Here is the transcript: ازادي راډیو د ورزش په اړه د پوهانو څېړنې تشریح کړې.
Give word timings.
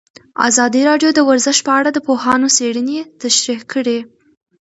ازادي 0.47 0.81
راډیو 0.89 1.09
د 1.13 1.19
ورزش 1.29 1.57
په 1.65 1.71
اړه 1.79 1.89
د 1.93 1.99
پوهانو 2.07 2.47
څېړنې 2.57 2.97
تشریح 3.21 3.61
کړې. 3.71 3.99